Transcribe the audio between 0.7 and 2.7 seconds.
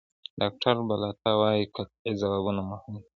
بالاتا وايي قطعي ځوابونه